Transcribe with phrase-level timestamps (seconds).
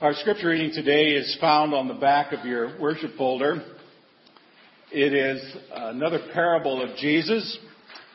[0.00, 3.64] Our scripture reading today is found on the back of your worship folder.
[4.90, 5.40] It is
[5.72, 7.58] another parable of Jesus.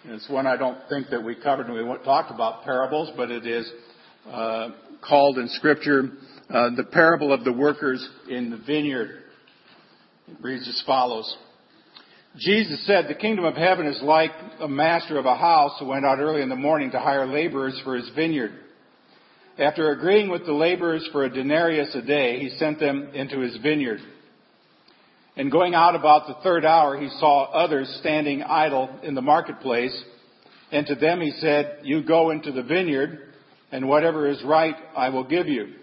[0.03, 3.47] It's one I don't think that we covered when we talked about parables, but it
[3.47, 3.71] is
[4.29, 4.71] uh,
[5.07, 6.09] called in scripture
[6.49, 9.23] uh, the parable of the workers in the vineyard.
[10.27, 11.33] It reads as follows.
[12.37, 16.05] Jesus said, The kingdom of heaven is like a master of a house who went
[16.05, 18.51] out early in the morning to hire laborers for his vineyard.
[19.59, 23.57] After agreeing with the laborers for a denarius a day, he sent them into his
[23.57, 23.99] vineyard.
[25.35, 29.93] And going out about the third hour, he saw others standing idle in the marketplace.
[30.71, 33.33] And to them he said, You go into the vineyard,
[33.69, 35.73] and whatever is right I will give you.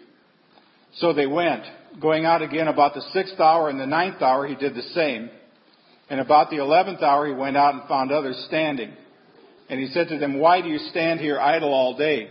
[0.95, 1.65] So they went.
[2.01, 5.29] Going out again about the sixth hour and the ninth hour, he did the same.
[6.09, 8.95] And about the eleventh hour, he went out and found others standing.
[9.69, 12.31] And he said to them, Why do you stand here idle all day?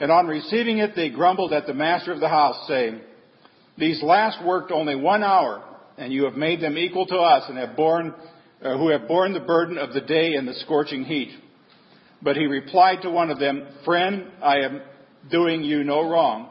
[0.00, 3.00] And on receiving it, they grumbled at the master of the house, saying,
[3.76, 5.62] These last worked only one hour,
[5.98, 8.14] and you have made them equal to us, and have borne,
[8.62, 11.30] uh, who have borne the burden of the day and the scorching heat.
[12.22, 14.82] But he replied to one of them, Friend, I am
[15.30, 16.50] doing you no wrong.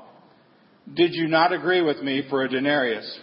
[0.94, 3.20] Did you not agree with me for a denarius?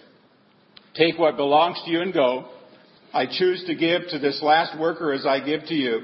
[0.95, 2.49] Take what belongs to you and go.
[3.13, 6.03] I choose to give to this last worker as I give to you.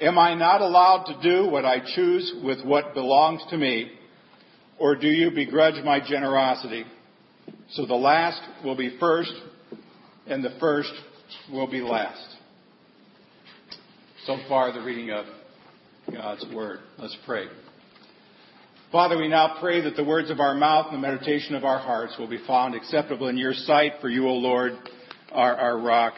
[0.00, 3.90] Am I not allowed to do what I choose with what belongs to me?
[4.78, 6.84] Or do you begrudge my generosity?
[7.72, 9.32] So the last will be first,
[10.26, 10.92] and the first
[11.50, 12.36] will be last.
[14.24, 15.26] So far, the reading of
[16.12, 16.78] God's Word.
[16.98, 17.46] Let's pray.
[18.92, 21.78] Father, we now pray that the words of our mouth and the meditation of our
[21.78, 24.72] hearts will be found acceptable in your sight, for you, O Lord,
[25.32, 26.14] are our rock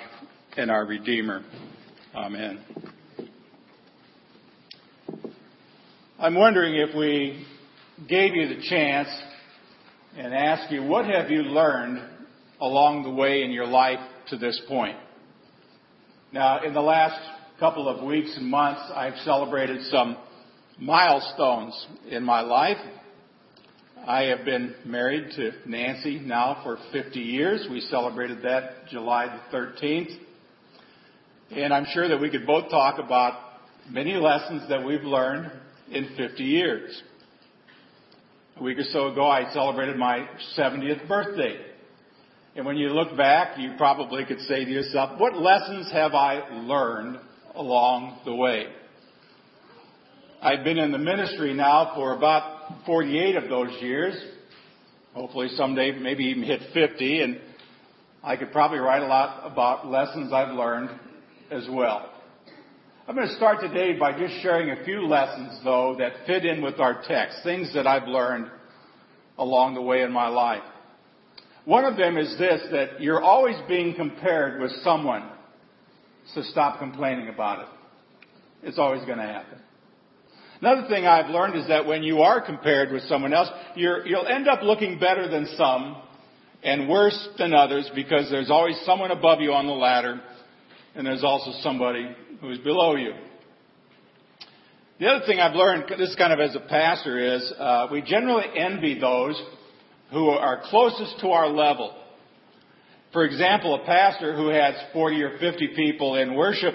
[0.57, 1.43] and our Redeemer.
[2.15, 2.61] Amen.
[6.23, 7.47] I'm wondering if we
[8.07, 9.09] gave you the chance
[10.19, 11.99] and asked you, what have you learned
[12.61, 14.99] along the way in your life to this point?
[16.31, 17.19] Now, in the last
[17.59, 20.19] couple of weeks and months, I've celebrated some
[20.79, 22.77] milestones in my life.
[24.07, 27.67] I have been married to Nancy now for 50 years.
[27.71, 30.19] We celebrated that July the 13th.
[31.51, 33.41] And I'm sure that we could both talk about
[33.89, 35.51] many lessons that we've learned
[35.91, 37.03] in 50 years.
[38.57, 41.57] A week or so ago, I celebrated my 70th birthday.
[42.57, 46.49] And when you look back, you probably could say to yourself, what lessons have I
[46.51, 47.19] learned
[47.55, 48.67] along the way?
[50.43, 54.15] I've been in the ministry now for about 48 of those years.
[55.15, 57.41] Hopefully someday maybe even hit 50 and
[58.23, 60.91] I could probably write a lot about lessons I've learned
[61.51, 62.11] as well.
[63.11, 66.63] I'm going to start today by just sharing a few lessons though that fit in
[66.63, 68.49] with our text, things that I've learned
[69.37, 70.63] along the way in my life.
[71.65, 75.29] One of them is this, that you're always being compared with someone,
[76.35, 77.67] so stop complaining about it.
[78.63, 79.59] It's always going to happen.
[80.61, 84.29] Another thing I've learned is that when you are compared with someone else, you will
[84.29, 86.01] end up looking better than some
[86.63, 90.21] and worse than others because there's always someone above you on the ladder
[90.95, 93.13] and there's also somebody who's below you.
[94.99, 98.45] The other thing I've learned, this kind of as a pastor, is uh, we generally
[98.55, 99.41] envy those
[100.11, 101.97] who are closest to our level.
[103.13, 106.75] For example, a pastor who has 40 or 50 people in worship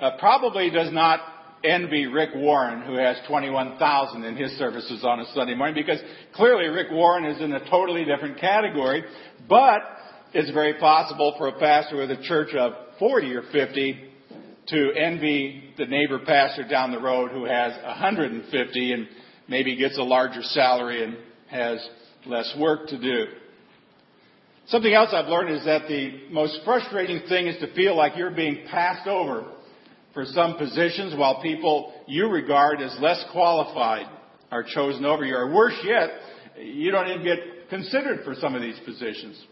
[0.00, 1.20] uh, probably does not
[1.62, 6.00] envy Rick Warren, who has 21,000 in his services on a Sunday morning, because
[6.34, 9.04] clearly Rick Warren is in a totally different category,
[9.48, 9.80] but
[10.32, 14.11] it's very possible for a pastor with a church of 40 or 50
[14.68, 19.08] to envy the neighbor pastor down the road who has 150 and
[19.48, 21.16] maybe gets a larger salary and
[21.48, 21.86] has
[22.26, 23.26] less work to do.
[24.68, 28.30] Something else I've learned is that the most frustrating thing is to feel like you're
[28.30, 29.44] being passed over
[30.14, 34.06] for some positions while people you regard as less qualified
[34.50, 35.34] are chosen over you.
[35.34, 36.10] Or worse yet,
[36.58, 39.42] you don't even get considered for some of these positions.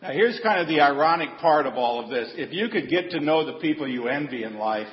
[0.00, 2.30] Now here's kind of the ironic part of all of this.
[2.36, 4.86] If you could get to know the people you envy in life,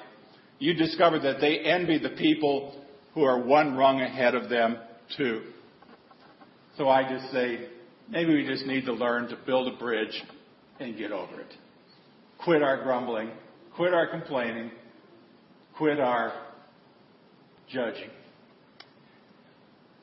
[0.57, 2.81] you discover that they envy the people
[3.13, 4.77] who are one rung ahead of them
[5.15, 5.43] too.
[6.77, 7.67] So I just say,
[8.09, 10.23] maybe we just need to learn to build a bridge
[10.79, 11.53] and get over it.
[12.43, 13.31] Quit our grumbling,
[13.75, 14.71] quit our complaining,
[15.77, 16.33] quit our
[17.71, 18.09] judging.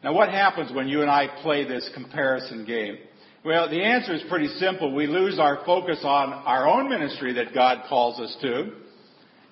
[0.03, 2.99] Now, what happens when you and I play this comparison game?
[3.45, 4.95] Well, the answer is pretty simple.
[4.95, 8.71] We lose our focus on our own ministry that God calls us to.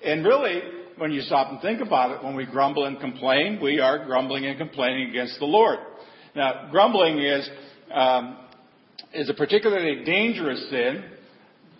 [0.01, 0.61] And really,
[0.97, 4.45] when you stop and think about it, when we grumble and complain, we are grumbling
[4.45, 5.79] and complaining against the Lord.
[6.37, 7.49] Now, grumbling is,
[7.93, 8.37] um,
[9.13, 11.03] is a particularly dangerous sin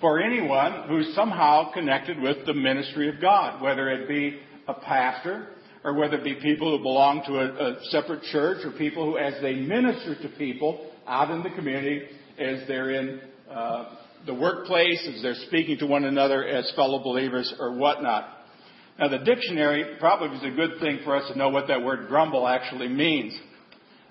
[0.02, 4.38] for anyone who's somehow connected with the ministry of God, whether it be
[4.68, 5.48] a pastor,
[5.84, 9.18] or whether it be people who belong to a, a separate church, or people who,
[9.18, 12.04] as they minister to people out in the community,
[12.40, 13.96] as they're in uh,
[14.26, 18.30] the workplace, as they're speaking to one another as fellow believers or whatnot.
[19.00, 22.08] Now, the dictionary probably is a good thing for us to know what that word
[22.08, 23.38] grumble actually means.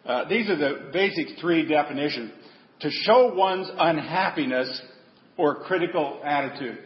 [0.04, 2.32] Uh, these are the basic three definitions.
[2.80, 4.82] To show one's unhappiness
[5.36, 6.78] or critical attitude.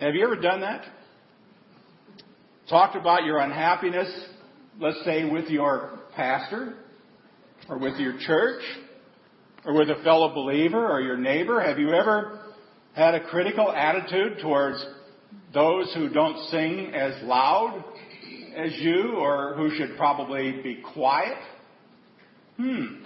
[0.00, 0.84] Have you ever done that?
[2.70, 4.08] Talked about your unhappiness,
[4.78, 6.74] let's say with your pastor,
[7.68, 8.62] or with your church,
[9.64, 11.60] or with a fellow believer, or your neighbor?
[11.60, 12.38] Have you ever
[12.94, 14.86] had a critical attitude towards
[15.52, 17.82] those who don't sing as loud
[18.56, 21.38] as you, or who should probably be quiet?
[22.56, 23.00] Hmm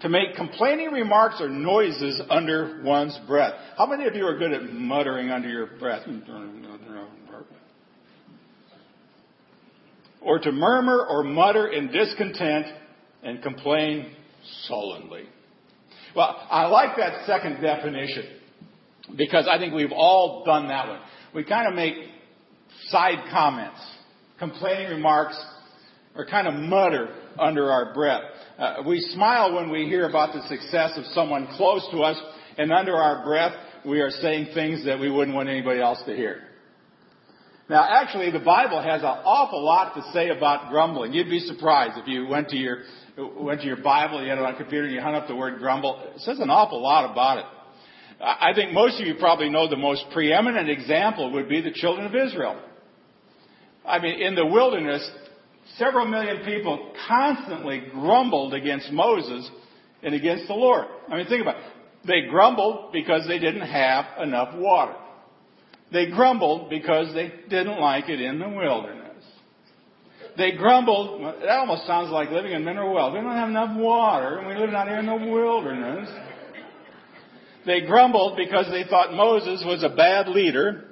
[0.00, 3.52] to make complaining remarks or noises under one's breath.
[3.76, 6.06] How many of you are good at muttering under your breath?
[10.22, 12.66] Or to murmur or mutter in discontent
[13.22, 14.12] and complain
[14.66, 15.24] sullenly.
[16.14, 18.24] Well, I like that second definition
[19.16, 21.00] because I think we've all done that one.
[21.34, 21.94] We kind of make
[22.88, 23.80] side comments,
[24.38, 25.40] complaining remarks,
[26.16, 28.22] or kind of mutter under our breath.
[28.58, 32.20] Uh, we smile when we hear about the success of someone close to us,
[32.58, 33.52] and under our breath,
[33.86, 36.42] we are saying things that we wouldn't want anybody else to hear.
[37.70, 41.12] Now, actually, the Bible has an awful lot to say about grumbling.
[41.12, 42.78] You'd be surprised if you went to your
[43.16, 45.36] went to your Bible, you had it on a computer, and you hung up the
[45.36, 46.02] word grumble.
[46.16, 47.44] It says an awful lot about it.
[48.20, 52.06] I think most of you probably know the most preeminent example would be the children
[52.06, 52.60] of Israel.
[53.86, 55.08] I mean, in the wilderness,
[55.76, 59.48] several million people constantly grumbled against Moses
[60.02, 60.86] and against the Lord.
[61.08, 61.62] I mean, think about it.
[62.04, 64.96] They grumbled because they didn't have enough water.
[65.92, 69.24] They grumbled because they didn't like it in the wilderness.
[70.36, 73.12] They grumbled, that almost sounds like living in Mineral Wells.
[73.12, 76.08] We don't have enough water and we live out here in the wilderness.
[77.66, 80.84] They grumbled because they thought Moses was a bad leader.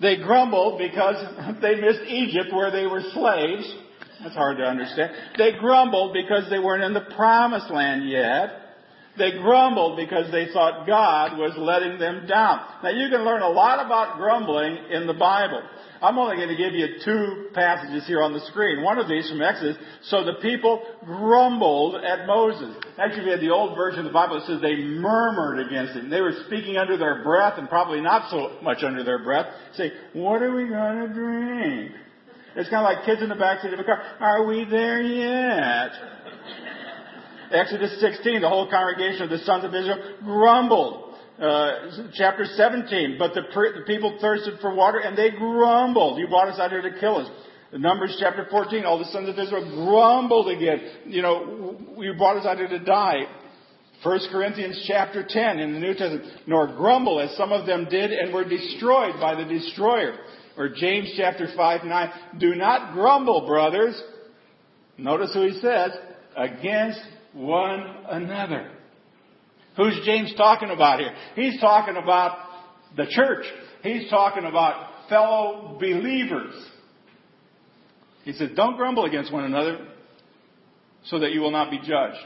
[0.00, 1.16] They grumbled because
[1.62, 3.74] they missed Egypt where they were slaves.
[4.22, 5.12] That's hard to understand.
[5.38, 8.63] They grumbled because they weren't in the promised land yet.
[9.16, 12.60] They grumbled because they thought God was letting them down.
[12.82, 15.62] Now you can learn a lot about grumbling in the Bible.
[16.02, 18.82] I'm only going to give you two passages here on the screen.
[18.82, 19.76] One of these from Exodus.
[20.02, 22.76] So the people grumbled at Moses.
[22.98, 26.10] Actually, we had the old version of the Bible that says they murmured against him.
[26.10, 29.46] They were speaking under their breath and probably not so much under their breath.
[29.76, 31.92] Say, what are we going to drink?
[32.56, 34.02] It's kind of like kids in the backseat of a car.
[34.20, 35.92] Are we there yet?
[37.52, 41.14] Exodus 16, the whole congregation of the sons of Israel grumbled.
[41.40, 46.16] Uh, chapter 17, but the, the, people thirsted for water and they grumbled.
[46.16, 47.28] You brought us out here to kill us.
[47.72, 50.80] Numbers chapter 14, all the sons of Israel grumbled again.
[51.06, 53.22] You know, you brought us out here to die.
[54.04, 58.12] 1 Corinthians chapter 10 in the New Testament, nor grumble as some of them did
[58.12, 60.16] and were destroyed by the destroyer
[60.56, 64.00] or James chapter 5, 9, do not grumble, brothers.
[64.96, 65.90] Notice who he says,
[66.36, 67.00] against
[67.34, 68.70] one another.
[69.76, 71.12] Who's James talking about here?
[71.34, 72.38] He's talking about
[72.96, 73.44] the church.
[73.82, 76.54] He's talking about fellow believers.
[78.24, 79.86] He says, don't grumble against one another
[81.04, 82.24] so that you will not be judged.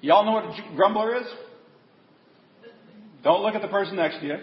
[0.00, 1.26] Y'all know what a grumbler is?
[3.24, 4.36] Don't look at the person next to you.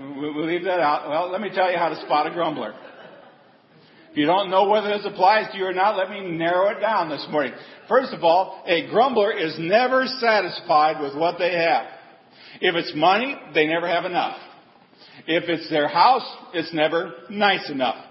[0.00, 1.08] We'll leave that out.
[1.08, 2.74] Well, let me tell you how to spot a grumbler.
[4.12, 6.80] If you don't know whether this applies to you or not, let me narrow it
[6.80, 7.54] down this morning.
[7.88, 11.86] First of all, a grumbler is never satisfied with what they have.
[12.60, 14.36] If it's money, they never have enough.
[15.26, 18.04] If it's their house, it's never nice enough.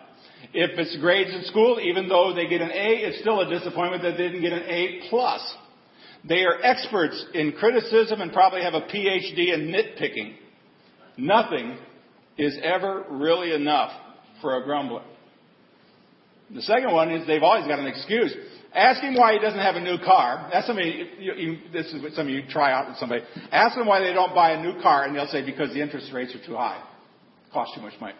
[0.55, 4.01] If it's grades in school, even though they get an A, it's still a disappointment
[4.01, 5.55] that they didn't get an A plus.
[6.27, 10.33] They are experts in criticism and probably have a PhD in nitpicking.
[11.17, 11.77] Nothing
[12.39, 13.91] is ever really enough
[14.41, 15.03] for a grumbler.
[16.53, 18.35] The second one is they've always got an excuse.
[18.73, 20.49] Ask him why he doesn't have a new car.
[20.51, 23.21] That's somebody, you, you, this is what some of you try out with somebody.
[23.51, 26.11] Ask them why they don't buy a new car, and they'll say because the interest
[26.13, 26.81] rates are too high.
[27.51, 28.15] Cost too much money.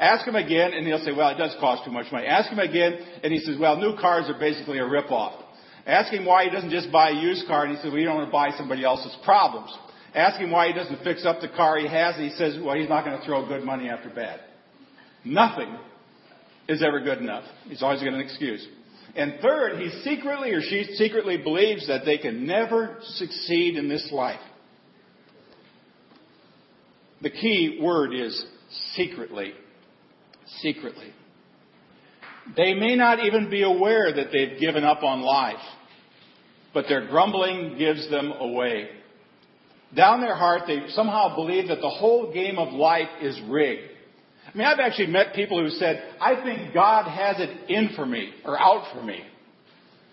[0.00, 2.26] Ask him again, and he'll say, well, it does cost too much money.
[2.26, 5.40] Ask him again, and he says, well, new cars are basically a rip-off.
[5.86, 8.06] Ask him why he doesn't just buy a used car, and he says, well, you
[8.06, 9.70] don't want to buy somebody else's problems.
[10.14, 12.74] Ask him why he doesn't fix up the car he has, and he says, well,
[12.74, 14.40] he's not going to throw good money after bad.
[15.24, 15.76] Nothing
[16.68, 17.44] is ever good enough.
[17.68, 18.66] He's always got an excuse.
[19.16, 24.08] And third, he secretly or she secretly believes that they can never succeed in this
[24.10, 24.40] life.
[27.22, 28.44] The key word is
[28.94, 29.52] secretly.
[30.58, 31.12] Secretly.
[32.56, 35.62] They may not even be aware that they've given up on life,
[36.74, 38.88] but their grumbling gives them away.
[39.94, 43.93] Down their heart, they somehow believe that the whole game of life is rigged.
[44.54, 48.06] I mean, I've actually met people who said, I think God has it in for
[48.06, 49.20] me or out for me.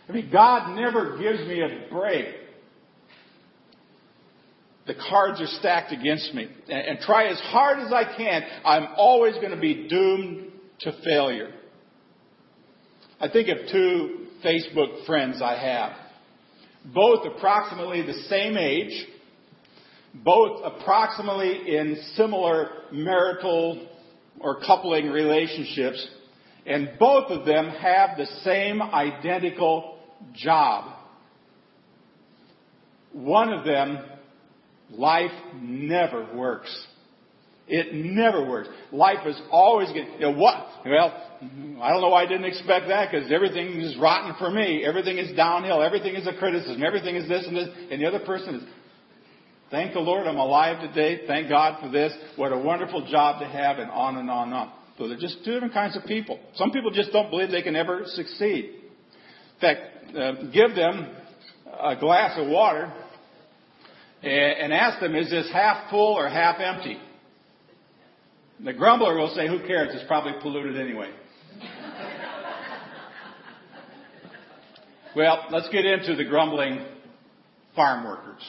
[0.10, 2.26] I mean, God never gives me a break.
[4.88, 6.48] The cards are stacked against me.
[6.68, 10.92] And, and try as hard as I can, I'm always going to be doomed to
[11.06, 11.54] failure.
[13.20, 15.94] I think of two Facebook friends I have,
[16.92, 19.06] both approximately the same age,
[20.16, 23.88] both approximately in similar marital
[24.44, 26.06] or coupling relationships,
[26.66, 30.00] and both of them have the same identical
[30.34, 30.98] job.
[33.14, 34.00] One of them,
[34.92, 35.32] life
[35.62, 36.88] never works.
[37.68, 38.68] It never works.
[38.92, 40.06] Life is always good.
[40.16, 40.68] You know what?
[40.86, 41.14] Well,
[41.82, 44.84] I don't know why I didn't expect that because everything is rotten for me.
[44.86, 45.82] Everything is downhill.
[45.82, 46.84] Everything is a criticism.
[46.84, 47.70] Everything is this and this.
[47.90, 48.64] And the other person is,
[49.72, 51.26] thank the Lord I'm alive today.
[51.26, 52.14] Thank God for this.
[52.36, 54.72] What a wonderful job to have and on and on and on.
[54.98, 56.40] So they're just two different kinds of people.
[56.56, 58.76] Some people just don't believe they can ever succeed.
[59.56, 61.16] In fact, uh, give them
[61.80, 62.94] a glass of water
[64.22, 67.00] and, and ask them, is this half full or half empty?
[68.64, 69.90] The grumbler will say, who cares?
[69.94, 71.10] It's probably polluted anyway.
[75.16, 76.86] well, let's get into the grumbling
[77.76, 78.44] farm workers.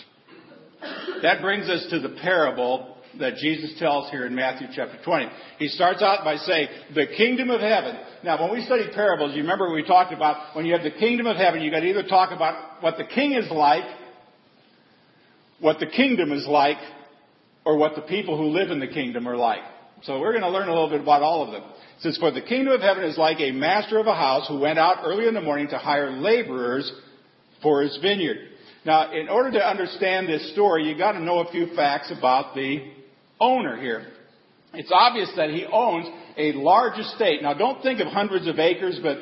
[1.22, 5.26] That brings us to the parable that Jesus tells here in Matthew chapter 20.
[5.58, 7.96] He starts out by saying, the kingdom of heaven.
[8.24, 11.26] Now, when we study parables, you remember we talked about when you have the kingdom
[11.26, 13.84] of heaven, you've got to either talk about what the king is like,
[15.60, 16.78] what the kingdom is like,
[17.64, 19.62] or what the people who live in the kingdom are like.
[20.02, 21.62] So we're going to learn a little bit about all of them.
[21.62, 24.58] It says, For the kingdom of heaven is like a master of a house who
[24.58, 26.90] went out early in the morning to hire laborers
[27.62, 28.48] for his vineyard.
[28.84, 32.54] Now, in order to understand this story, you got to know a few facts about
[32.54, 32.90] the
[33.40, 34.06] owner here.
[34.74, 37.42] It's obvious that he owns a large estate.
[37.42, 39.18] Now, don't think of hundreds of acres, but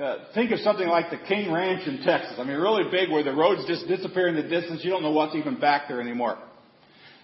[0.00, 2.34] uh, think of something like the King Ranch in Texas.
[2.38, 4.82] I mean, really big where the roads just disappear in the distance.
[4.84, 6.38] You don't know what's even back there anymore.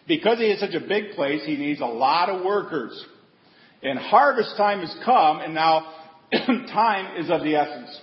[0.09, 3.05] Because he has such a big place, he needs a lot of workers.
[3.83, 5.93] And harvest time has come, and now
[6.33, 8.01] time is of the essence.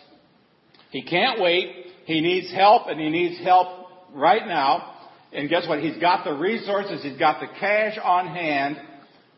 [0.92, 1.83] He can't wait.
[2.06, 4.96] He needs help, and he needs help right now.
[5.32, 5.80] And guess what?
[5.80, 8.78] He's got the resources, he's got the cash on hand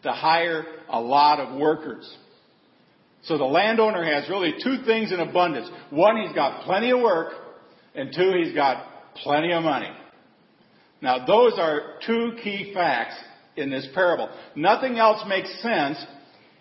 [0.03, 2.09] to hire a lot of workers.
[3.23, 5.67] So the landowner has really two things in abundance.
[5.89, 7.33] One, he's got plenty of work,
[7.95, 8.85] and two, he's got
[9.23, 9.89] plenty of money.
[11.01, 13.15] Now, those are two key facts
[13.55, 14.29] in this parable.
[14.55, 15.97] Nothing else makes sense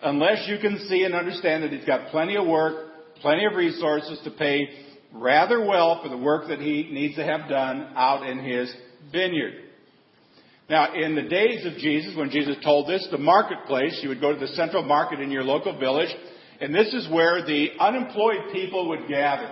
[0.01, 2.87] unless you can see and understand that he's got plenty of work,
[3.21, 4.67] plenty of resources to pay
[5.15, 8.73] rather well for the work that he needs to have done out in his
[9.11, 9.53] vineyard.
[10.69, 14.33] Now, in the days of Jesus, when Jesus told this, the marketplace, you would go
[14.33, 16.09] to the central market in your local village,
[16.59, 19.51] and this is where the unemployed people would gather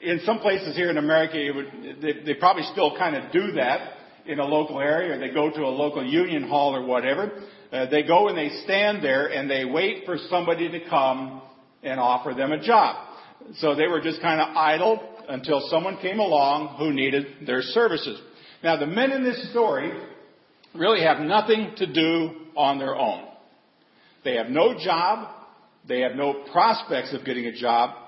[0.00, 3.94] in some places here in America, would, they, they, probably still kind of do that
[4.26, 7.42] in a local area, or they go to a local union hall or whatever.
[7.72, 11.42] Uh, they go and they stand there and they wait for somebody to come
[11.82, 13.05] and offer them a job.
[13.54, 18.20] So they were just kind of idle until someone came along who needed their services.
[18.62, 19.92] Now, the men in this story
[20.74, 23.24] really have nothing to do on their own.
[24.24, 25.28] They have no job.
[25.88, 28.06] They have no prospects of getting a job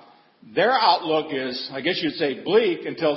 [0.54, 3.16] their outlook is, I guess you'd say, bleak until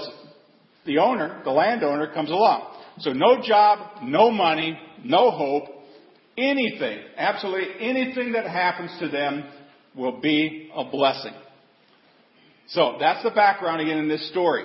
[0.86, 2.76] the owner, the landowner, comes along.
[3.00, 5.64] So no job, no money, no hope,
[6.38, 9.46] anything, absolutely anything that happens to them
[9.96, 11.34] will be a blessing.
[12.72, 14.64] So that's the background again in this story.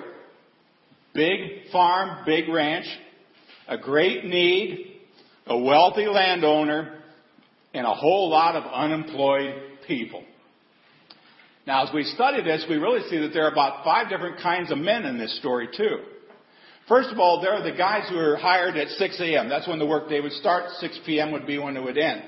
[1.13, 2.85] Big farm, big ranch,
[3.67, 4.99] a great need,
[5.45, 6.99] a wealthy landowner,
[7.73, 9.55] and a whole lot of unemployed
[9.87, 10.23] people.
[11.65, 14.71] Now, as we study this, we really see that there are about five different kinds
[14.71, 15.97] of men in this story, too.
[16.87, 19.49] First of all, there are the guys who were hired at 6 a.m.
[19.49, 20.71] That's when the workday would start.
[20.79, 21.33] 6 p.m.
[21.33, 22.23] would be when it would end.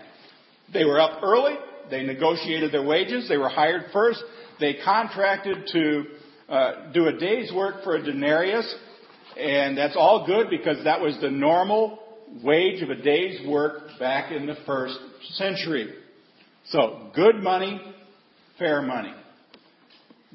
[0.74, 1.56] They were up early.
[1.90, 3.30] They negotiated their wages.
[3.30, 4.22] They were hired first.
[4.60, 6.04] They contracted to
[6.50, 8.76] uh, do a day's work for a denarius.
[9.40, 12.00] And that's all good because that was the normal
[12.44, 14.98] wage of a day's work back in the first
[15.34, 15.94] century.
[16.68, 17.80] So, good money,
[18.58, 19.14] fair money.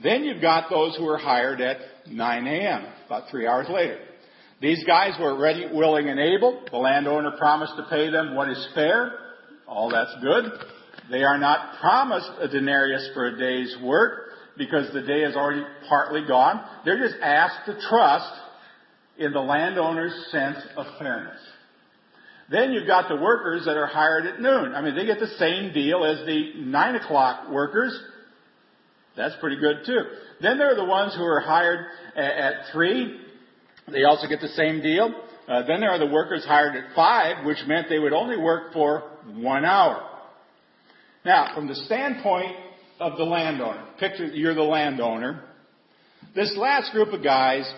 [0.02, 1.76] Then you've got those who are hired at
[2.10, 3.98] 9 a.m., about three hours later.
[4.60, 6.64] These guys were ready, willing, and able.
[6.70, 9.12] The landowner promised to pay them what is fair.
[9.68, 10.52] All that's good.
[11.10, 15.64] They are not promised a denarius for a day's work because the day is already
[15.88, 16.64] partly gone.
[16.84, 18.32] They're just asked to trust
[19.18, 21.40] in the landowner's sense of fairness.
[22.50, 24.74] Then you've got the workers that are hired at noon.
[24.74, 27.98] I mean, they get the same deal as the nine o'clock workers.
[29.16, 30.00] That's pretty good too.
[30.42, 33.20] Then there are the ones who are hired at three.
[33.90, 35.14] They also get the same deal.
[35.46, 38.72] Uh, then there are the workers hired at five, which meant they would only work
[38.72, 39.02] for
[39.36, 40.13] one hour.
[41.24, 42.54] Now, from the standpoint
[43.00, 45.42] of the landowner, picture you're the landowner.
[46.34, 47.70] This last group of guys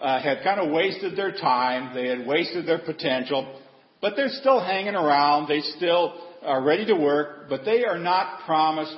[0.00, 1.94] uh, had kind of wasted their time.
[1.94, 3.60] They had wasted their potential,
[4.00, 5.46] but they're still hanging around.
[5.46, 8.96] They still are ready to work, but they are not promised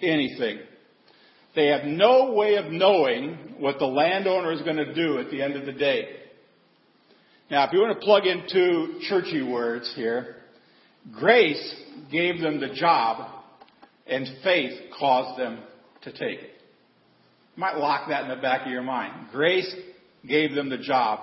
[0.00, 0.60] anything.
[1.54, 5.42] They have no way of knowing what the landowner is going to do at the
[5.42, 6.08] end of the day.
[7.50, 10.36] Now, if you want to plug in two churchy words here,
[11.12, 11.74] grace
[12.10, 13.30] gave them the job
[14.06, 15.60] and faith caused them
[16.02, 16.50] to take it.
[17.56, 19.28] You might lock that in the back of your mind.
[19.32, 19.72] Grace
[20.26, 21.20] gave them the job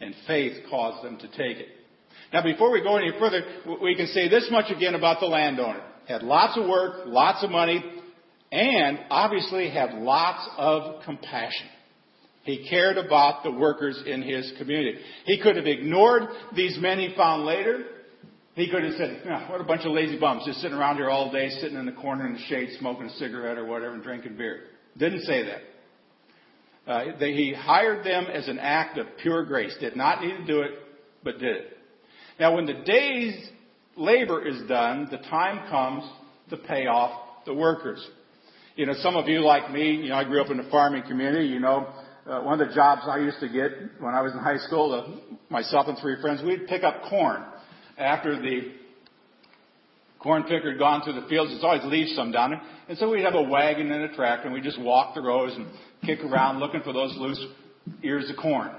[0.00, 1.68] and faith caused them to take it.
[2.32, 3.42] Now, before we go any further,
[3.82, 5.82] we can say this much again about the landowner.
[6.08, 7.82] Had lots of work, lots of money,
[8.50, 11.66] and obviously had lots of compassion.
[12.44, 14.98] He cared about the workers in his community.
[15.26, 16.24] He could have ignored
[16.56, 17.84] these men he found later.
[18.54, 21.08] He could have said, oh, what a bunch of lazy bums just sitting around here
[21.08, 24.02] all day, sitting in the corner in the shade, smoking a cigarette or whatever and
[24.02, 24.64] drinking beer.
[24.98, 25.60] Didn't say that.
[26.86, 29.74] Uh, they, he hired them as an act of pure grace.
[29.80, 30.72] Did not need to do it,
[31.22, 31.78] but did it.
[32.38, 33.34] Now, when the day's
[33.96, 36.04] labor is done, the time comes
[36.50, 38.06] to pay off the workers.
[38.76, 41.04] You know, some of you like me, you know, I grew up in a farming
[41.04, 41.46] community.
[41.46, 41.88] You know,
[42.26, 44.92] uh, one of the jobs I used to get when I was in high school,
[44.92, 47.44] uh, myself and three friends, we'd pick up corn
[48.02, 48.72] after the
[50.18, 51.50] corn picker had gone through the fields.
[51.50, 54.44] There's always leaves some down there, and so we'd have a wagon and a tractor,
[54.44, 55.66] and we'd just walk the rows and
[56.04, 57.44] kick around looking for those loose
[58.02, 58.70] ears of corn.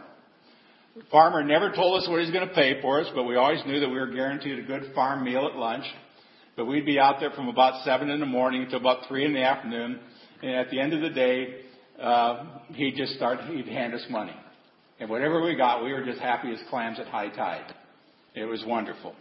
[0.96, 3.60] The farmer never told us what he's going to pay for us, but we always
[3.66, 5.86] knew that we were guaranteed a good farm meal at lunch.
[6.56, 9.34] But we'd be out there from about 7 in the morning until about 3 in
[9.34, 10.00] the afternoon.
[10.44, 11.62] And at the end of the day,
[12.00, 14.36] uh, he'd just start, he'd hand us money.
[15.00, 17.74] And whatever we got, we were just happy as clams at high tide.
[18.36, 19.16] It was wonderful.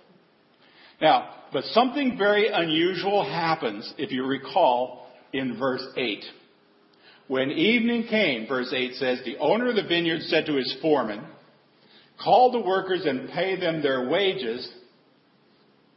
[1.01, 6.25] Now, but something very unusual happens, if you recall, in verse 8.
[7.29, 11.25] When evening came, verse 8 says, the owner of the vineyard said to his foreman,
[12.23, 14.71] Call the workers and pay them their wages.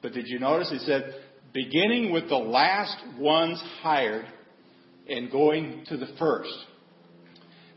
[0.02, 0.72] But did you notice?
[0.72, 1.14] He said,
[1.54, 4.26] beginning with the last ones hired
[5.08, 6.54] and going to the first.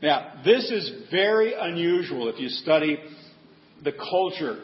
[0.00, 2.98] Now, this is very unusual if you study
[3.82, 4.62] the culture.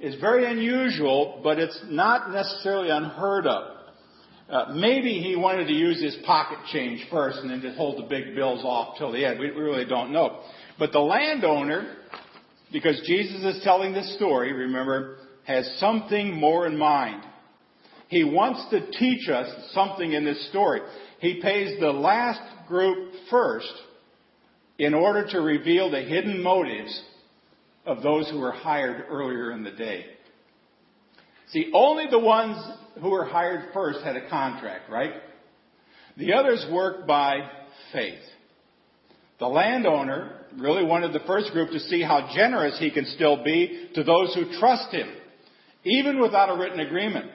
[0.00, 3.76] It's very unusual, but it's not necessarily unheard of.
[4.48, 8.08] Uh, maybe he wanted to use his pocket change first and then just hold the
[8.08, 9.38] big bills off till the end.
[9.38, 10.40] We, we really don't know.
[10.78, 11.96] But the landowner,
[12.72, 17.24] because Jesus is telling this story, remember, has something more in mind.
[18.08, 20.80] He wants to teach us something in this story.
[21.20, 23.72] He pays the last group first
[24.78, 27.02] in order to reveal the hidden motives
[27.88, 30.04] of those who were hired earlier in the day.
[31.52, 32.62] See, only the ones
[33.00, 35.14] who were hired first had a contract, right?
[36.18, 37.48] The others worked by
[37.92, 38.20] faith.
[39.40, 43.88] The landowner really wanted the first group to see how generous he can still be
[43.94, 45.08] to those who trust him,
[45.84, 47.30] even without a written agreement.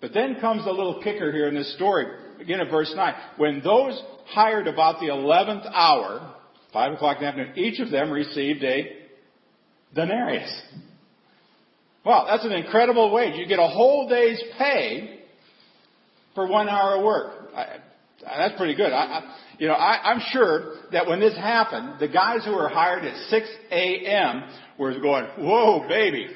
[0.00, 2.06] But then comes the little kicker here in this story.
[2.40, 3.14] Again at verse 9.
[3.38, 6.34] When those hired about the 11th hour,
[6.72, 9.05] 5 o'clock in the afternoon, each of them received a
[9.96, 10.62] denarius.
[12.04, 13.34] Well, that's an incredible wage.
[13.36, 15.20] You get a whole day's pay
[16.36, 17.50] for one hour of work.
[17.56, 17.78] I,
[18.24, 18.92] that's pretty good.
[18.92, 22.68] I, I, you know, I, I'm sure that when this happened, the guys who were
[22.68, 24.44] hired at 6 a.m.
[24.78, 26.28] were going, whoa, baby.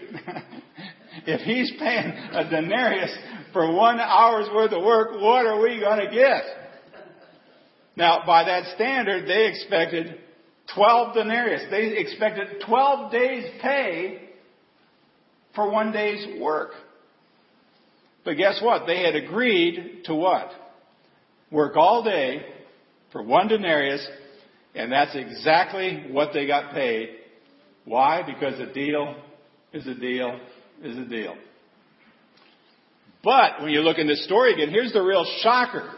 [1.26, 3.16] if he's paying a denarius
[3.52, 6.42] for one hour's worth of work, what are we going to get?
[7.96, 10.18] Now, by that standard, they expected
[10.74, 11.62] 12 denarius.
[11.70, 14.28] They expected 12 days' pay
[15.54, 16.70] for one day's work.
[18.24, 18.86] But guess what?
[18.86, 20.50] They had agreed to what?
[21.50, 22.44] Work all day
[23.12, 24.06] for one denarius,
[24.74, 27.16] and that's exactly what they got paid.
[27.84, 28.22] Why?
[28.22, 29.16] Because a deal
[29.72, 30.38] is a deal
[30.82, 31.34] is a deal.
[33.22, 35.92] But when you look in this story again, here's the real shocker.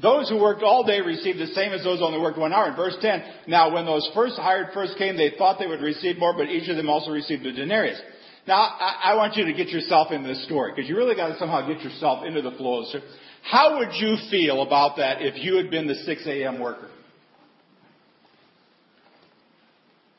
[0.00, 2.68] Those who worked all day received the same as those who only worked one hour.
[2.68, 6.18] In verse 10, now when those first hired first came, they thought they would receive
[6.18, 8.00] more, but each of them also received a denarius.
[8.46, 11.28] Now, I, I want you to get yourself into this story, because you really got
[11.28, 13.04] to somehow get yourself into the flow of the story.
[13.42, 16.60] How would you feel about that if you had been the 6 a.m.
[16.60, 16.88] worker?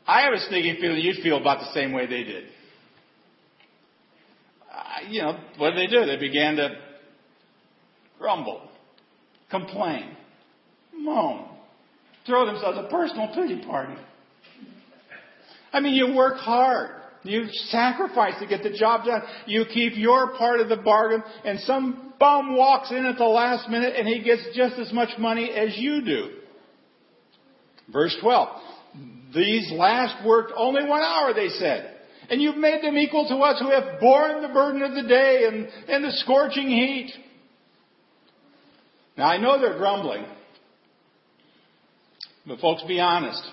[0.05, 2.45] I have a sneaking feeling you'd feel about the same way they did.
[4.71, 6.05] Uh, you know, what did they do?
[6.05, 6.75] They began to
[8.17, 8.68] grumble,
[9.49, 10.15] complain,
[10.93, 11.47] moan,
[12.25, 13.95] throw themselves a personal pity party.
[15.71, 16.91] I mean, you work hard.
[17.23, 19.21] You sacrifice to get the job done.
[19.45, 23.69] You keep your part of the bargain, and some bum walks in at the last
[23.69, 26.29] minute and he gets just as much money as you do.
[27.91, 28.49] Verse 12.
[29.33, 31.95] These last worked only one hour, they said.
[32.29, 35.45] And you've made them equal to us who have borne the burden of the day
[35.47, 37.11] and, and the scorching heat.
[39.19, 40.23] Now I know they're grumbling.
[42.47, 43.43] But folks, be honest.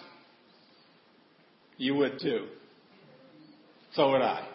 [1.76, 2.46] You would too.
[3.94, 4.46] So would I.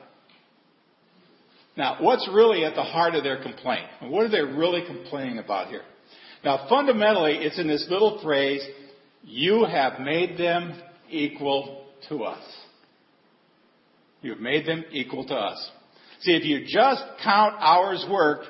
[1.76, 3.88] Now, what's really at the heart of their complaint?
[4.04, 5.82] What are they really complaining about here?
[6.46, 8.66] Now, fundamentally, it's in this little phrase,
[9.22, 12.44] you have made them equal to us.
[14.22, 15.72] You've made them equal to us.
[16.22, 18.48] See, if you just count hours worked,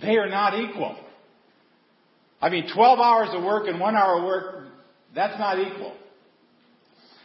[0.00, 0.96] they are not equal.
[2.40, 4.66] I mean, 12 hours of work and one hour of work,
[5.14, 5.94] that's not equal.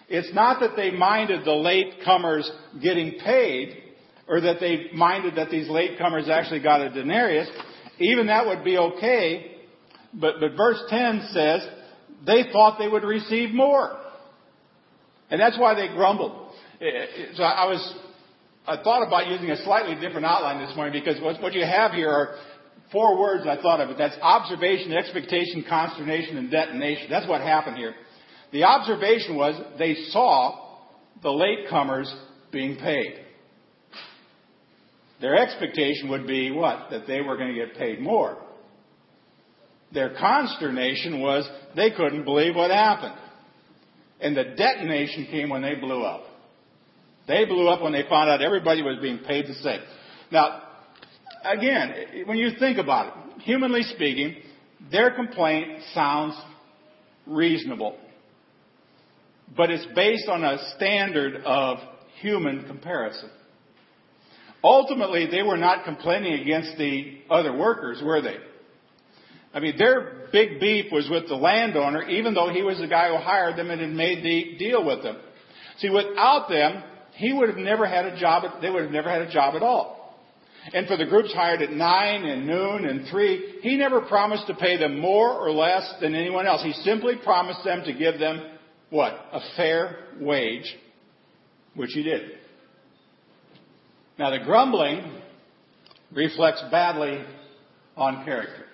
[0.08, 2.50] It's not that they minded the late comers
[2.82, 3.78] getting paid,
[4.28, 7.50] or that they minded that these late comers actually got a denarius.
[8.00, 9.58] Even that would be okay.
[10.14, 11.62] But, but verse 10 says
[12.26, 13.98] they thought they would receive more.
[15.30, 16.54] And that's why they grumbled.
[16.82, 17.96] Eh, eh, so I was,
[18.68, 22.10] I thought about using a slightly different outline this morning because what you have here
[22.10, 22.36] are
[22.92, 23.98] four words I thought of it.
[23.98, 27.08] That's observation, expectation, consternation, and detonation.
[27.10, 27.94] That's what happened here.
[28.52, 30.80] The observation was they saw
[31.22, 32.14] the latecomers
[32.52, 33.26] being paid.
[35.22, 36.90] Their expectation would be what?
[36.90, 38.38] That they were going to get paid more.
[39.94, 43.16] Their consternation was they couldn't believe what happened.
[44.20, 46.24] And the detonation came when they blew up.
[47.28, 49.82] They blew up when they found out everybody was being paid the same.
[50.32, 50.64] Now,
[51.44, 54.38] again, when you think about it, humanly speaking,
[54.92, 56.36] their complaint sounds
[57.26, 57.98] reasonable
[59.56, 61.78] but it's based on a standard of
[62.22, 63.30] human comparison.
[64.64, 68.38] Ultimately, they were not complaining against the other workers, were they?
[69.54, 73.10] I mean, their big beef was with the landowner, even though he was the guy
[73.10, 75.18] who hired them and had made the deal with them.
[75.80, 79.24] See, without them, he would have never had a job, they would have never had
[79.24, 80.01] a job at all.
[80.74, 84.54] And for the groups hired at 9 and noon and 3, he never promised to
[84.54, 86.62] pay them more or less than anyone else.
[86.64, 88.46] He simply promised them to give them
[88.90, 89.14] what?
[89.32, 90.76] A fair wage,
[91.76, 92.32] which he did.
[94.20, 95.22] Now the grumbling
[96.14, 97.24] reflects badly
[97.98, 98.66] on character.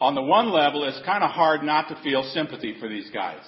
[0.00, 3.40] On the one level, it's kind of hard not to feel sympathy for these guys.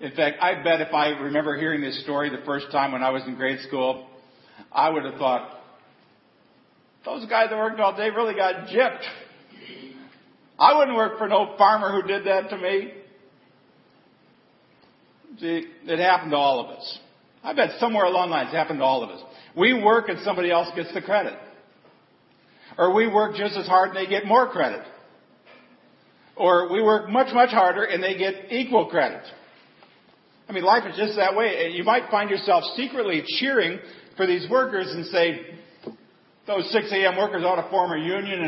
[0.00, 3.10] In fact, I bet if I remember hearing this story the first time when I
[3.10, 4.06] was in grade school,
[4.72, 5.60] I would have thought,
[7.04, 9.04] those guys that worked all day really got gypped.
[10.58, 12.92] I wouldn't work for no farmer who did that to me.
[15.38, 16.98] See, it happened to all of us.
[17.42, 19.22] I bet somewhere along the lines it happened to all of us.
[19.56, 21.38] We work and somebody else gets the credit.
[22.76, 24.82] Or we work just as hard and they get more credit.
[26.36, 29.22] Or we work much, much harder and they get equal credit.
[30.48, 31.70] I mean, life is just that way.
[31.72, 33.78] You might find yourself secretly cheering
[34.20, 35.40] for these workers and say,
[36.46, 37.16] those 6 a.m.
[37.16, 38.42] workers ought to form a union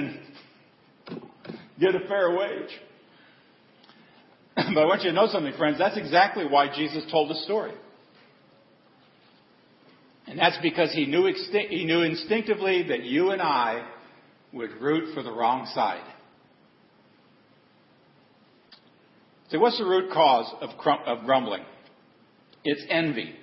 [1.08, 1.22] and
[1.80, 2.68] get a fair wage.
[4.54, 5.78] but I want you to know something, friends.
[5.78, 7.72] That's exactly why Jesus told the story.
[10.26, 11.32] And that's because he knew,
[11.70, 13.82] he knew instinctively that you and I
[14.52, 16.04] would root for the wrong side.
[19.48, 20.68] So what's the root cause of,
[21.06, 21.64] of grumbling?
[22.62, 23.37] It's envy.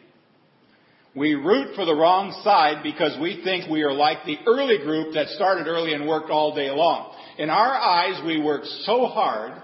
[1.20, 5.16] We root for the wrong side because we think we are like the early group
[5.16, 7.14] that started early and worked all day long.
[7.38, 9.62] In our eyes, we work so hard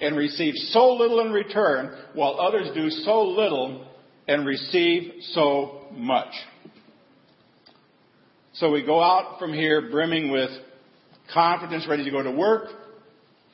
[0.00, 3.86] and receive so little in return, while others do so little
[4.26, 6.34] and receive so much.
[8.54, 10.50] So we go out from here brimming with
[11.32, 12.70] confidence, ready to go to work,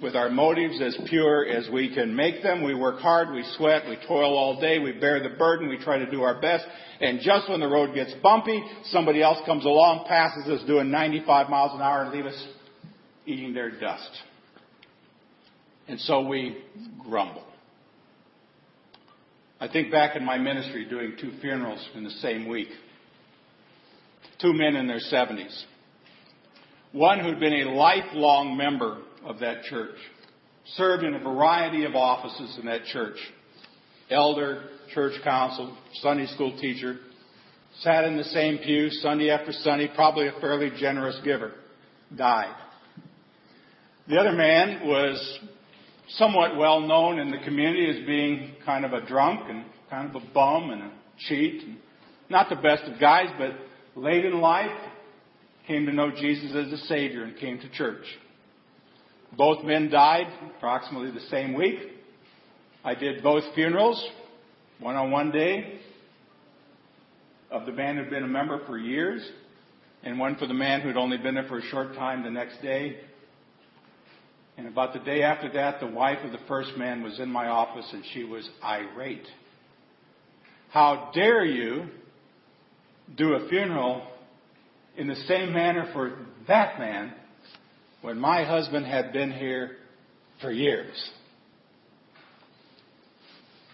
[0.03, 2.65] with our motives as pure as we can make them.
[2.65, 5.99] We work hard, we sweat, we toil all day, we bear the burden, we try
[5.99, 6.65] to do our best.
[7.01, 11.51] And just when the road gets bumpy, somebody else comes along, passes us doing 95
[11.51, 12.47] miles an hour and leave us
[13.27, 14.11] eating their dust.
[15.87, 16.57] And so we
[17.03, 17.45] grumble.
[19.61, 22.69] I think back in my ministry doing two funerals in the same week.
[24.41, 25.65] Two men in their 70s.
[26.93, 29.97] One who'd been a lifelong member of that church,
[30.77, 33.17] served in a variety of offices in that church.
[34.11, 36.99] Elder, church council, Sunday school teacher,
[37.81, 41.53] sat in the same pew Sunday after Sunday, probably a fairly generous giver,
[42.17, 42.55] died.
[44.09, 45.39] The other man was
[46.09, 50.21] somewhat well known in the community as being kind of a drunk and kind of
[50.21, 50.91] a bum and a
[51.29, 51.63] cheat.
[51.63, 51.77] And
[52.29, 53.53] Not the best of guys, but
[53.95, 54.77] late in life
[55.67, 58.05] came to know Jesus as a Savior and came to church.
[59.37, 61.79] Both men died approximately the same week.
[62.85, 64.03] I did both funerals,
[64.79, 65.81] one on one day
[67.51, 69.29] of the man who'd been a member for years,
[70.03, 72.63] and one for the man who'd only been there for a short time the next
[72.63, 72.97] day.
[74.57, 77.49] And about the day after that, the wife of the first man was in my
[77.49, 79.27] office and she was irate.
[80.71, 81.87] How dare you
[83.17, 84.07] do a funeral
[84.97, 87.15] in the same manner for that man
[88.03, 89.77] when my husband had been here
[90.41, 91.11] for years.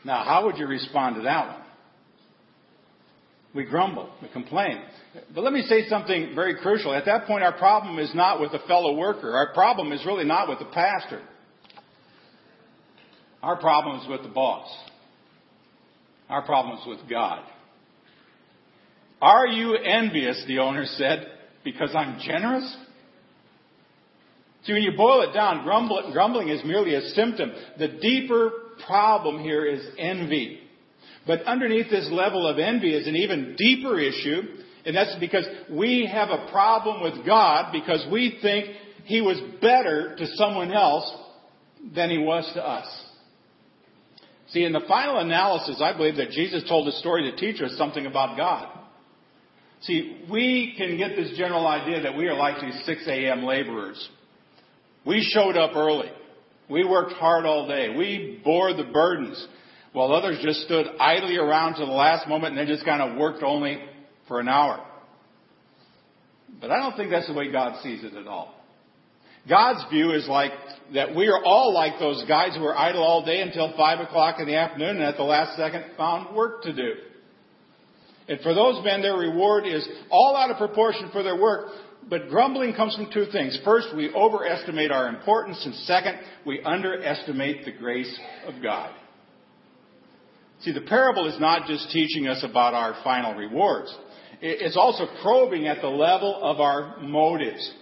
[0.04, 1.62] Now, how would you respond to that one?
[3.54, 4.82] We grumble, we complain.
[5.34, 6.92] But let me say something very crucial.
[6.92, 9.32] At that point, our problem is not with a fellow worker.
[9.32, 11.22] Our problem is really not with the pastor.
[13.42, 14.68] Our problem is with the boss.
[16.28, 17.42] Our problem is with God.
[19.22, 21.26] Are you envious, the owner said,
[21.64, 22.76] because I'm generous?
[24.66, 27.52] See, when you boil it down, grumbling is merely a symptom.
[27.78, 28.50] The deeper
[28.84, 30.60] problem here is envy.
[31.24, 34.42] But underneath this level of envy is an even deeper issue,
[34.84, 38.66] and that's because we have a problem with God because we think
[39.04, 41.12] He was better to someone else
[41.94, 42.86] than He was to us.
[44.48, 47.76] See, in the final analysis, I believe that Jesus told a story to teach us
[47.76, 48.68] something about God.
[49.82, 53.44] See, we can get this general idea that we are like these 6 a.m.
[53.44, 54.08] laborers.
[55.06, 56.10] We showed up early.
[56.68, 57.94] We worked hard all day.
[57.96, 59.46] We bore the burdens
[59.92, 63.16] while others just stood idly around to the last moment and then just kind of
[63.16, 63.78] worked only
[64.26, 64.84] for an hour.
[66.60, 68.54] But I don't think that's the way God sees it at all.
[69.48, 70.50] God's view is like
[70.94, 74.40] that we are all like those guys who were idle all day until five o'clock
[74.40, 76.94] in the afternoon and at the last second found work to do.
[78.28, 81.68] And for those men, their reward is all out of proportion for their work,
[82.08, 83.58] but grumbling comes from two things.
[83.64, 88.94] First, we overestimate our importance, and second, we underestimate the grace of God.
[90.60, 93.94] See, the parable is not just teaching us about our final rewards.
[94.40, 97.74] It's also probing at the level of our motives.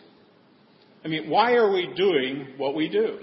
[1.05, 3.19] I mean, why are we doing what we do?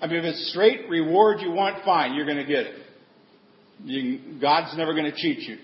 [0.00, 2.74] I mean, if it's straight reward you want, fine, you're going to get it.
[3.84, 5.58] You, God's never going to cheat you.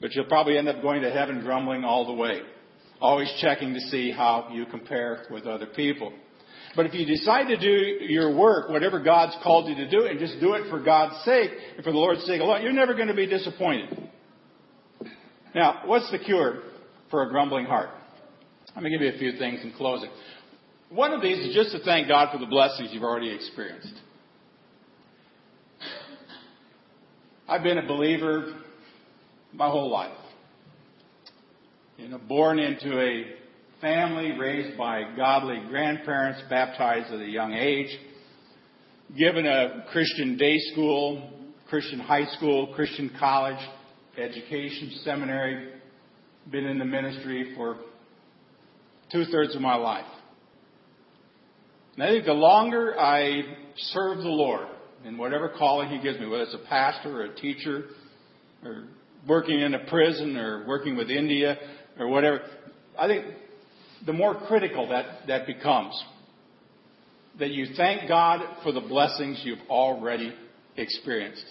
[0.00, 2.40] But you'll probably end up going to heaven grumbling all the way
[3.00, 6.12] always checking to see how you compare with other people.
[6.76, 10.18] But if you decide to do your work, whatever God's called you to do, and
[10.20, 13.08] just do it for God's sake and for the Lord's sake alone, you're never going
[13.08, 14.08] to be disappointed.
[15.54, 16.62] Now, what's the cure
[17.10, 17.90] for a grumbling heart?
[18.74, 20.10] Let me give you a few things in closing.
[20.90, 23.94] One of these is just to thank God for the blessings you've already experienced.
[27.48, 28.60] I've been a believer
[29.52, 30.16] my whole life
[32.00, 33.24] you know, born into a
[33.80, 37.88] family raised by godly grandparents, baptized at a young age,
[39.18, 41.30] given a Christian day school,
[41.68, 43.58] Christian high school, Christian college
[44.16, 45.72] education, seminary,
[46.50, 47.76] been in the ministry for
[49.12, 50.06] two thirds of my life.
[51.94, 53.42] And I think the longer I
[53.76, 54.66] serve the Lord
[55.04, 57.84] in whatever calling He gives me, whether it's a pastor or a teacher
[58.64, 58.84] or
[59.28, 61.58] working in a prison or working with India
[61.98, 62.40] or whatever.
[62.98, 63.26] I think
[64.06, 66.00] the more critical that, that becomes,
[67.38, 70.34] that you thank God for the blessings you've already
[70.76, 71.44] experienced.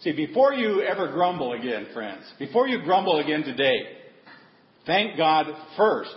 [0.00, 3.96] See, before you ever grumble again, friends, before you grumble again today,
[4.86, 6.14] thank God first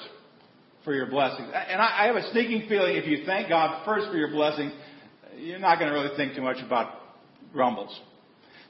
[0.83, 1.49] for your blessings.
[1.53, 4.71] And I have a sneaking feeling if you thank God first for your blessings,
[5.37, 6.93] you're not going to really think too much about
[7.53, 7.99] grumbles.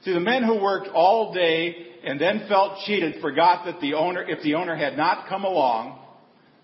[0.04, 4.22] See, the men who worked all day and then felt cheated forgot that the owner,
[4.22, 5.98] if the owner had not come along,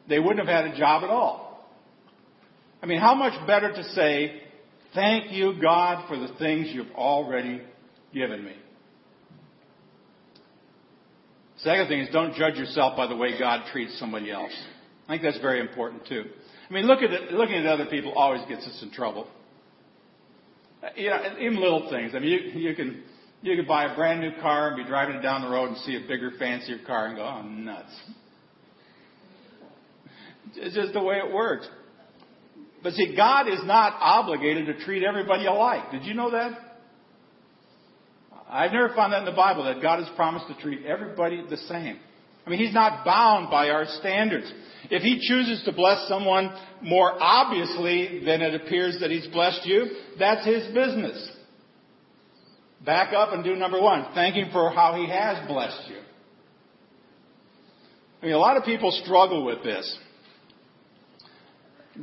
[0.08, 1.68] they wouldn't have had a job at all.
[2.82, 4.42] I mean, how much better to say,
[4.94, 7.62] thank you, God, for the things you've already
[8.12, 8.54] given me.
[11.58, 14.52] Second thing is don't judge yourself by the way God treats somebody else.
[15.06, 16.24] I think that's very important too.
[16.68, 19.26] I mean, look at it, looking at other people always gets us in trouble.
[20.94, 22.12] You know, even little things.
[22.14, 23.02] I mean, you, you can
[23.42, 25.78] you could buy a brand new car and be driving it down the road and
[25.78, 27.94] see a bigger, fancier car and go, "Oh, nuts!"
[30.56, 31.68] It's just the way it works.
[32.82, 35.90] But see, God is not obligated to treat everybody alike.
[35.90, 36.52] Did you know that?
[38.48, 41.56] I've never found that in the Bible that God has promised to treat everybody the
[41.56, 41.98] same.
[42.46, 44.50] I mean, He's not bound by our standards.
[44.90, 49.86] If He chooses to bless someone more obviously than it appears that He's blessed you,
[50.18, 51.30] that's His business.
[52.84, 54.06] Back up and do number one.
[54.14, 55.98] Thank Him for how He has blessed you.
[58.22, 59.98] I mean, a lot of people struggle with this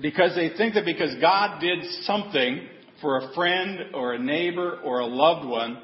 [0.02, 2.68] because they think that because God did something
[3.02, 5.82] for a friend or a neighbor or a loved one,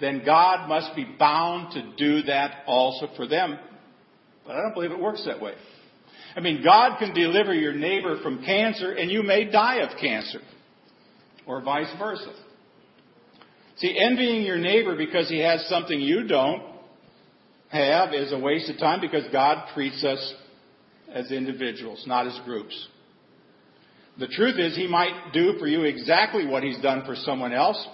[0.00, 3.58] then God must be bound to do that also for them.
[4.46, 5.54] But I don't believe it works that way.
[6.34, 10.40] I mean, God can deliver your neighbor from cancer and you may die of cancer.
[11.46, 12.32] Or vice versa.
[13.80, 16.62] See, envying your neighbor because he has something you don't
[17.68, 20.34] have is a waste of time because God treats us
[21.10, 22.88] as individuals, not as groups.
[24.18, 27.88] The truth is, he might do for you exactly what he's done for someone else,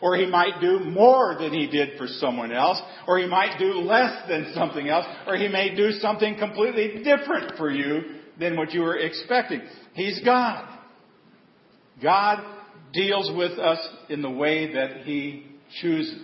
[0.00, 3.74] or he might do more than he did for someone else, or he might do
[3.74, 8.02] less than something else, or he may do something completely different for you
[8.40, 9.60] than what you were expecting.
[9.92, 10.66] He's God.
[12.02, 12.61] God
[12.92, 13.78] deals with us
[14.08, 15.46] in the way that he
[15.80, 16.20] chooses.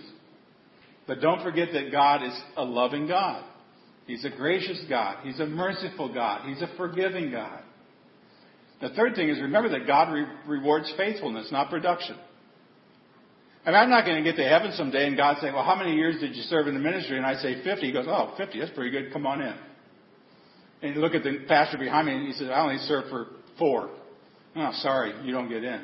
[1.07, 3.43] But don't forget that God is a loving God.
[4.05, 5.17] He's a gracious God.
[5.23, 6.47] He's a merciful God.
[6.47, 7.61] He's a forgiving God.
[8.81, 12.17] The third thing is remember that God re- rewards faithfulness, not production.
[13.65, 15.75] I mean, I'm not going to get to heaven someday and God say, well, how
[15.75, 17.17] many years did you serve in the ministry?
[17.17, 17.85] And I say 50.
[17.85, 19.11] He goes, oh, 50, that's pretty good.
[19.11, 19.55] Come on in.
[20.81, 23.27] And you look at the pastor behind me and he says, I only served for
[23.57, 23.89] four.
[24.55, 25.81] Oh, sorry, you don't get in.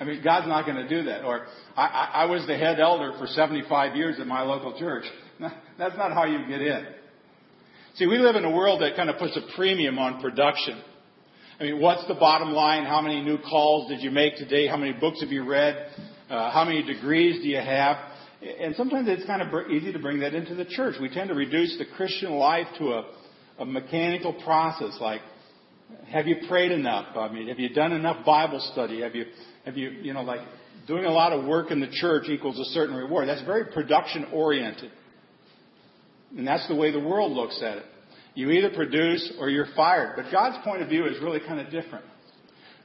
[0.00, 1.24] I mean, God's not going to do that.
[1.24, 5.04] Or, I, I, I was the head elder for 75 years at my local church.
[5.78, 6.86] That's not how you get in.
[7.96, 10.82] See, we live in a world that kind of puts a premium on production.
[11.60, 12.84] I mean, what's the bottom line?
[12.84, 14.66] How many new calls did you make today?
[14.66, 15.86] How many books have you read?
[16.28, 17.96] Uh, how many degrees do you have?
[18.60, 20.96] And sometimes it's kind of easy to bring that into the church.
[21.00, 23.04] We tend to reduce the Christian life to a,
[23.60, 25.20] a mechanical process like,
[26.08, 27.16] have you prayed enough?
[27.16, 29.02] I mean, have you done enough Bible study?
[29.02, 29.26] Have you,
[29.64, 30.40] have you, you know, like
[30.86, 33.28] doing a lot of work in the church equals a certain reward?
[33.28, 34.90] That's very production oriented.
[36.36, 37.84] And that's the way the world looks at it.
[38.34, 40.14] You either produce or you're fired.
[40.16, 42.04] But God's point of view is really kind of different.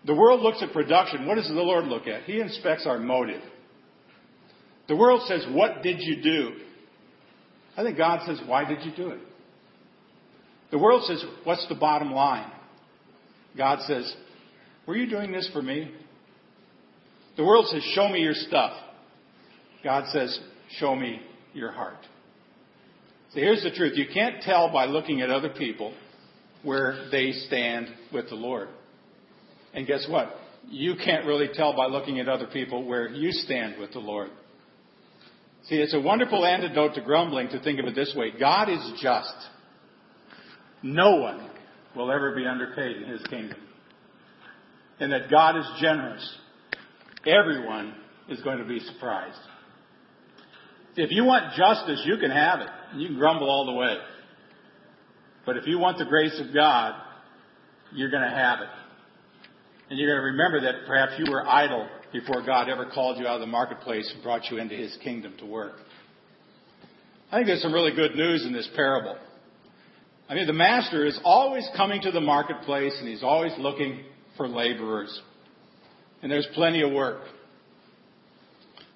[0.06, 1.26] The world looks at production.
[1.26, 2.24] What does the Lord look at?
[2.24, 3.42] He inspects our motive.
[4.88, 6.52] The world says, What did you do?
[7.76, 9.20] I think God says, Why did you do it?
[10.72, 12.52] The world says, What's the bottom line?
[13.58, 14.14] God says,
[14.88, 15.92] Were you doing this for me?
[17.40, 18.74] The world says, Show me your stuff.
[19.82, 20.38] God says,
[20.72, 21.22] Show me
[21.54, 22.06] your heart.
[23.32, 23.94] So here's the truth.
[23.96, 25.94] You can't tell by looking at other people
[26.64, 28.68] where they stand with the Lord.
[29.74, 30.36] And guess what?
[30.68, 34.32] You can't really tell by looking at other people where you stand with the Lord.
[35.70, 38.92] See, it's a wonderful antidote to grumbling to think of it this way God is
[39.02, 39.48] just.
[40.84, 41.50] No one
[41.96, 43.58] will ever be underpaid in His kingdom.
[45.00, 46.38] And that God is generous.
[47.30, 47.94] Everyone
[48.28, 49.38] is going to be surprised.
[50.96, 52.68] If you want justice, you can have it.
[52.96, 53.98] You can grumble all the way.
[55.46, 56.96] But if you want the grace of God,
[57.94, 58.68] you're going to have it.
[59.90, 63.28] And you're going to remember that perhaps you were idle before God ever called you
[63.28, 65.74] out of the marketplace and brought you into His kingdom to work.
[67.32, 69.18] I think there's some really good news in this parable.
[70.28, 74.04] I mean, the master is always coming to the marketplace and he's always looking
[74.38, 75.22] for laborers.
[76.22, 77.22] And there's plenty of work.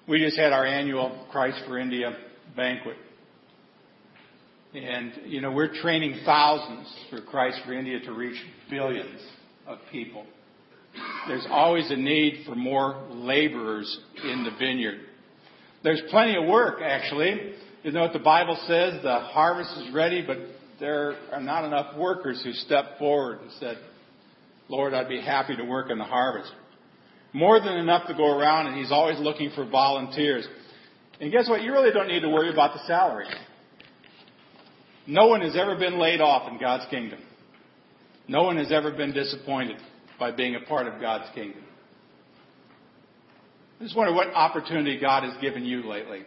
[0.06, 2.14] We just had our annual Christ for India
[2.54, 2.96] banquet.
[4.74, 8.36] And, you know, we're training thousands through Christ for India to reach
[8.68, 9.20] billions
[9.66, 10.26] of people.
[11.28, 15.00] There's always a need for more laborers in the vineyard.
[15.82, 17.54] There's plenty of work, actually.
[17.82, 19.02] You know what the Bible says?
[19.02, 20.38] The harvest is ready, but
[20.80, 23.78] there are not enough workers who step forward and said,
[24.68, 26.52] Lord, I'd be happy to work in the harvest.
[27.34, 30.46] More than enough to go around, and He's always looking for volunteers.
[31.20, 31.62] And guess what?
[31.62, 33.26] You really don't need to worry about the salary.
[35.06, 37.18] No one has ever been laid off in God's kingdom.
[38.28, 39.76] No one has ever been disappointed
[40.18, 41.62] by being a part of God's kingdom.
[43.80, 46.22] I just wonder what opportunity God has given you lately.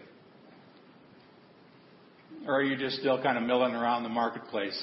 [2.45, 4.77] Or are you just still kind of milling around the marketplace?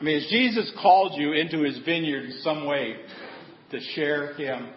[0.00, 2.96] I mean, has Jesus called you into his vineyard in some way
[3.74, 4.68] to share him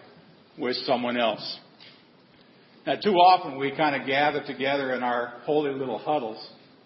[0.58, 1.58] with someone else?
[2.86, 6.44] Now, too often we kind of gather together in our holy little huddles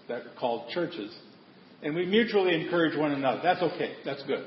[0.09, 1.15] that are called churches,
[1.83, 3.41] and we mutually encourage one another.
[3.43, 3.95] That's okay.
[4.05, 4.47] That's good.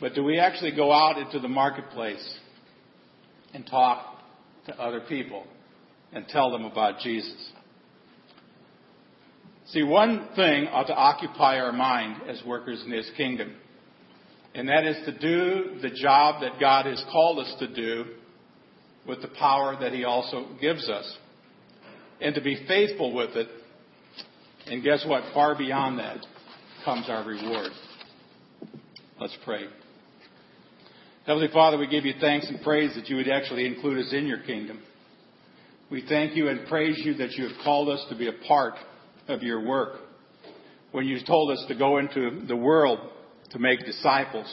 [0.00, 2.38] But do we actually go out into the marketplace
[3.52, 4.18] and talk
[4.66, 5.44] to other people
[6.12, 7.50] and tell them about Jesus?
[9.68, 13.54] See, one thing ought to occupy our mind as workers in His kingdom,
[14.54, 18.04] and that is to do the job that God has called us to do
[19.06, 21.18] with the power that He also gives us,
[22.20, 23.48] and to be faithful with it.
[24.66, 25.24] And guess what?
[25.34, 26.18] Far beyond that
[26.84, 27.72] comes our reward.
[29.20, 29.64] Let's pray.
[31.26, 34.26] Heavenly Father, we give you thanks and praise that you would actually include us in
[34.26, 34.82] your kingdom.
[35.90, 38.74] We thank you and praise you that you have called us to be a part
[39.28, 40.00] of your work.
[40.92, 42.98] When you told us to go into the world
[43.54, 44.52] to make disciples,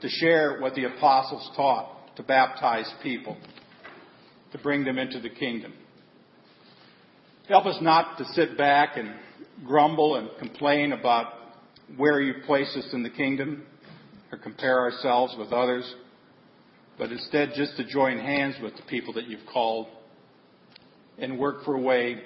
[0.00, 3.36] to share what the apostles taught, to baptize people,
[4.52, 5.74] to bring them into the kingdom.
[7.48, 9.12] Help us not to sit back and
[9.66, 11.34] grumble and complain about
[11.96, 13.64] where you place us in the kingdom
[14.30, 15.92] or compare ourselves with others,
[16.96, 19.88] but instead just to join hands with the people that you've called
[21.18, 22.22] and work for a way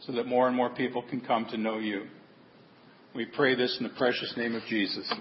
[0.00, 2.02] so that more and more people can come to know you.
[3.14, 5.12] We pray this in the precious name of Jesus.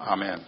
[0.00, 0.40] Amen.